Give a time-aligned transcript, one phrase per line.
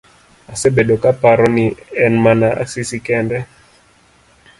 [0.53, 1.65] Asebedo kaparo ni
[2.05, 3.43] en mana Asisi kende.